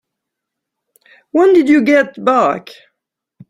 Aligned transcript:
When 1.29 1.53
did 1.53 1.69
you 1.69 1.83
get 1.83 2.25
back? 2.25 2.71